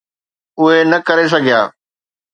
[0.59, 1.61] اهي نه ڪري سگهيا.